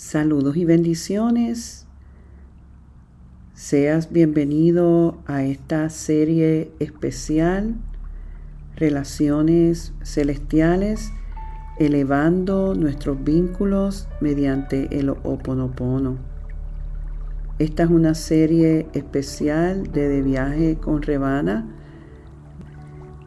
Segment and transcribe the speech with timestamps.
[0.00, 1.86] Saludos y bendiciones.
[3.52, 7.74] Seas bienvenido a esta serie especial,
[8.76, 11.12] Relaciones Celestiales,
[11.78, 16.16] elevando nuestros vínculos mediante el Oponopono.
[17.58, 21.68] Esta es una serie especial de, viaje con Rebana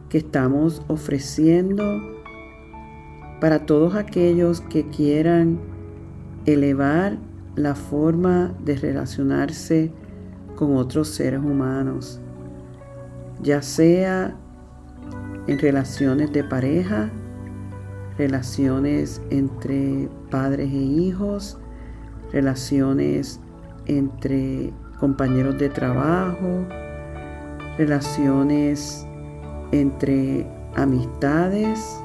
[0.08, 1.84] que estamos ofreciendo
[3.40, 5.72] para todos aquellos que quieran
[6.46, 7.16] elevar
[7.56, 9.92] la forma de relacionarse
[10.56, 12.20] con otros seres humanos,
[13.42, 14.34] ya sea
[15.46, 17.10] en relaciones de pareja,
[18.18, 21.58] relaciones entre padres e hijos,
[22.32, 23.40] relaciones
[23.86, 26.66] entre compañeros de trabajo,
[27.76, 29.06] relaciones
[29.72, 32.00] entre amistades,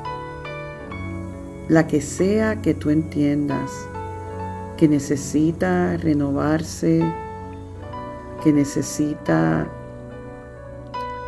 [1.68, 3.72] la que sea que tú entiendas
[4.80, 7.04] que necesita renovarse,
[8.42, 9.68] que necesita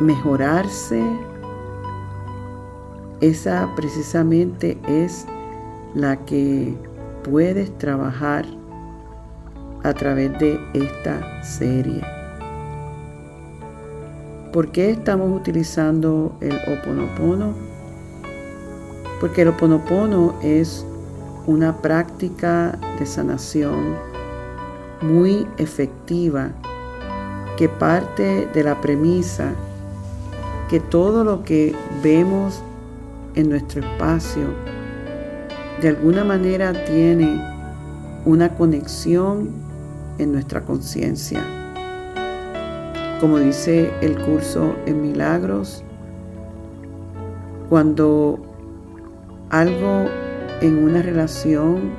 [0.00, 1.02] mejorarse,
[3.20, 5.26] esa precisamente es
[5.94, 6.74] la que
[7.24, 8.46] puedes trabajar
[9.82, 12.00] a través de esta serie.
[14.50, 17.52] ¿Por qué estamos utilizando el Oponopono?
[19.20, 20.86] Porque el Oponopono es
[21.46, 23.96] una práctica de sanación
[25.00, 26.50] muy efectiva
[27.56, 29.52] que parte de la premisa
[30.68, 32.62] que todo lo que vemos
[33.34, 34.46] en nuestro espacio
[35.82, 37.42] de alguna manera tiene
[38.24, 39.50] una conexión
[40.18, 41.42] en nuestra conciencia.
[43.20, 45.82] Como dice el curso en milagros,
[47.68, 48.38] cuando
[49.50, 50.06] algo
[50.62, 51.90] en una relación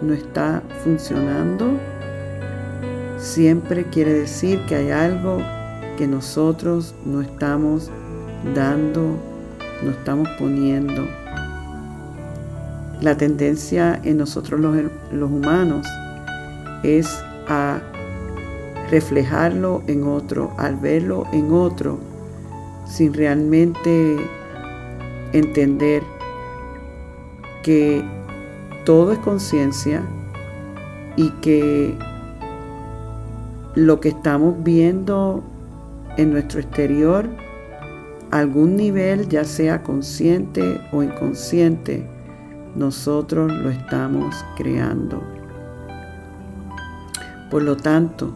[0.00, 1.78] no está funcionando,
[3.18, 5.38] siempre quiere decir que hay algo
[5.98, 7.90] que nosotros no estamos
[8.54, 9.18] dando,
[9.82, 11.06] no estamos poniendo.
[13.02, 15.86] La tendencia en nosotros los, humanos
[16.82, 17.80] es a
[18.90, 21.98] reflejarlo en otro, al verlo en otro,
[22.86, 24.16] sin realmente
[25.34, 26.02] entender
[27.64, 28.04] que
[28.84, 30.02] todo es conciencia
[31.16, 31.96] y que
[33.74, 35.42] lo que estamos viendo
[36.18, 37.26] en nuestro exterior,
[38.30, 42.06] algún nivel, ya sea consciente o inconsciente,
[42.76, 45.22] nosotros lo estamos creando.
[47.50, 48.32] Por lo tanto,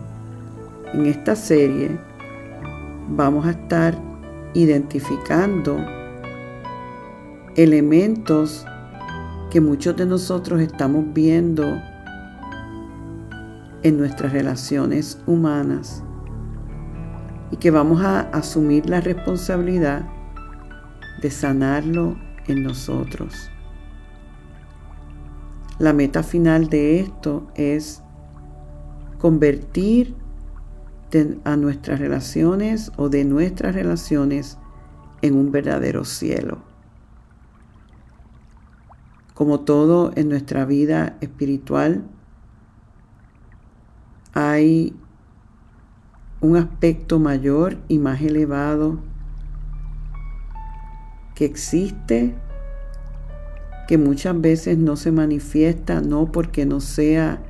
[0.94, 1.91] en esta serie
[3.11, 3.99] vamos a estar
[4.55, 5.77] identificando
[7.56, 8.65] elementos
[9.50, 11.81] que muchos de nosotros estamos viendo
[13.82, 16.03] en nuestras relaciones humanas
[17.50, 20.06] y que vamos a asumir la responsabilidad
[21.22, 22.16] de sanarlo
[22.47, 23.50] en nosotros.
[25.78, 28.03] La meta final de esto es
[29.19, 30.14] convertir
[31.44, 34.58] a nuestras relaciones o de nuestras relaciones
[35.22, 36.68] en un verdadero cielo.
[39.38, 42.03] Como todo en nuestra vida espiritual,
[44.32, 44.97] hay
[46.41, 48.99] un aspecto mayor y más elevado
[51.37, 52.34] que existe,
[53.87, 57.41] que muchas veces no se manifiesta, no porque no sea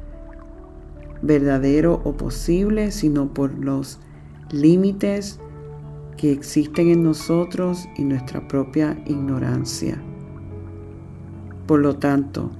[1.22, 3.98] verdadero o posible, sino por los
[4.50, 5.40] límites
[6.18, 9.98] que existen en nosotros y nuestra propia ignorancia.
[11.68, 12.50] Por lo tanto,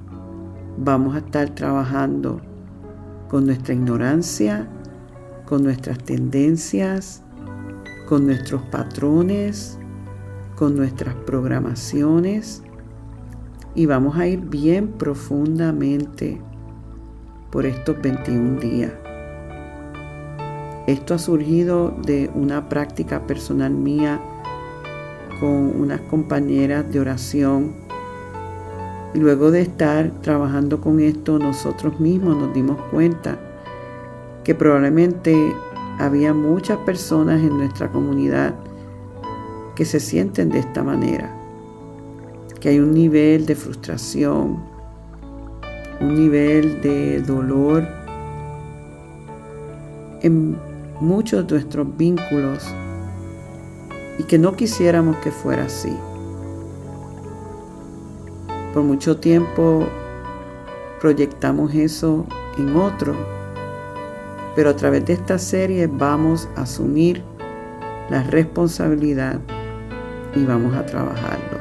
[0.76, 2.42] vamos a estar trabajando
[3.30, 4.68] con nuestra ignorancia,
[5.46, 7.22] con nuestras tendencias,
[8.06, 9.78] con nuestros patrones,
[10.56, 12.62] con nuestras programaciones
[13.74, 16.42] y vamos a ir bien profundamente
[17.50, 18.92] por estos 21 días.
[20.86, 24.20] Esto ha surgido de una práctica personal mía
[25.40, 27.87] con unas compañeras de oración
[29.18, 33.38] luego de estar trabajando con esto, nosotros mismos nos dimos cuenta
[34.44, 35.54] que probablemente
[35.98, 38.54] había muchas personas en nuestra comunidad
[39.74, 41.30] que se sienten de esta manera,
[42.60, 44.58] que hay un nivel de frustración,
[46.00, 47.86] un nivel de dolor
[50.22, 50.56] en
[51.00, 52.66] muchos de nuestros vínculos
[54.18, 55.96] y que no quisiéramos que fuera así.
[58.78, 59.88] Por mucho tiempo
[61.00, 62.24] proyectamos eso
[62.58, 63.12] en otro.
[64.54, 67.20] Pero a través de esta serie vamos a asumir
[68.08, 69.40] la responsabilidad
[70.36, 71.58] y vamos a trabajarlo.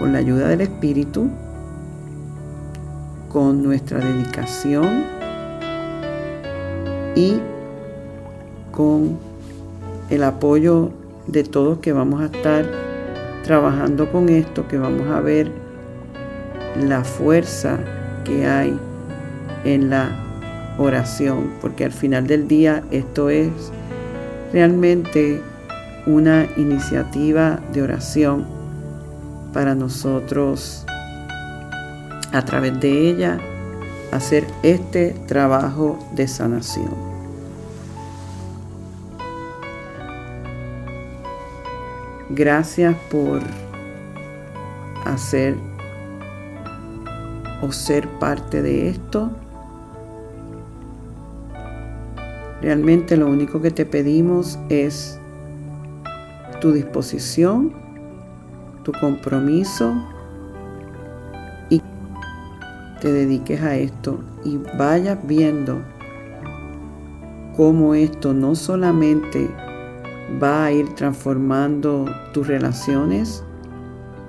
[0.00, 1.30] Con la ayuda del Espíritu,
[3.32, 5.04] con nuestra dedicación
[7.14, 7.38] y
[8.72, 9.16] con
[10.10, 10.90] el apoyo
[11.28, 12.66] de todos que vamos a estar
[13.44, 15.67] trabajando con esto, que vamos a ver
[16.86, 17.78] la fuerza
[18.24, 18.78] que hay
[19.64, 20.10] en la
[20.78, 23.50] oración, porque al final del día esto es
[24.52, 25.42] realmente
[26.06, 28.46] una iniciativa de oración
[29.52, 30.84] para nosotros
[32.32, 33.38] a través de ella
[34.12, 37.08] hacer este trabajo de sanación.
[42.30, 43.40] Gracias por
[45.04, 45.56] hacer
[47.62, 49.30] o ser parte de esto.
[52.60, 55.18] Realmente lo único que te pedimos es
[56.60, 57.72] tu disposición,
[58.82, 59.94] tu compromiso
[61.70, 61.80] y
[63.00, 65.80] te dediques a esto y vayas viendo
[67.56, 69.48] cómo esto no solamente
[70.42, 73.44] va a ir transformando tus relaciones,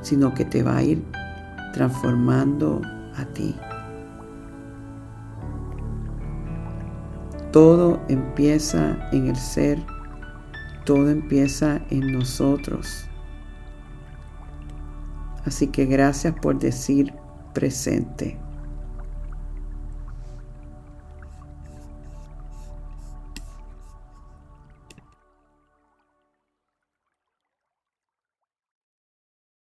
[0.02, 1.04] sino que te va a ir
[1.74, 2.82] transformando
[3.20, 3.56] a ti.
[7.52, 9.80] Todo empieza en el ser,
[10.86, 13.06] todo empieza en nosotros.
[15.46, 17.14] Así que gracias por decir
[17.54, 18.38] presente.